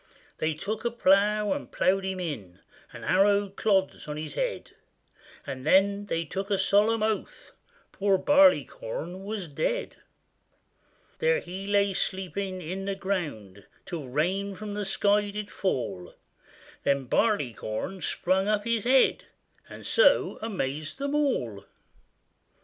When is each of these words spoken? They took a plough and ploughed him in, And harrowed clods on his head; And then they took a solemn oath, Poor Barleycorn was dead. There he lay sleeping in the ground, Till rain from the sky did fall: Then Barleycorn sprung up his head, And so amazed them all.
They 0.39 0.55
took 0.55 0.83
a 0.83 0.89
plough 0.89 1.53
and 1.53 1.71
ploughed 1.71 2.03
him 2.05 2.19
in, 2.19 2.57
And 2.91 3.05
harrowed 3.05 3.55
clods 3.55 4.07
on 4.07 4.17
his 4.17 4.33
head; 4.33 4.71
And 5.45 5.63
then 5.63 6.07
they 6.07 6.25
took 6.25 6.49
a 6.49 6.57
solemn 6.57 7.03
oath, 7.03 7.51
Poor 7.91 8.17
Barleycorn 8.17 9.23
was 9.23 9.47
dead. 9.47 9.97
There 11.19 11.39
he 11.39 11.67
lay 11.67 11.93
sleeping 11.93 12.63
in 12.63 12.85
the 12.85 12.95
ground, 12.95 13.67
Till 13.85 14.07
rain 14.07 14.55
from 14.55 14.73
the 14.73 14.85
sky 14.85 15.29
did 15.29 15.51
fall: 15.51 16.15
Then 16.81 17.05
Barleycorn 17.05 18.01
sprung 18.01 18.47
up 18.47 18.63
his 18.63 18.85
head, 18.85 19.25
And 19.69 19.85
so 19.85 20.39
amazed 20.41 20.97
them 20.97 21.13
all. 21.13 21.63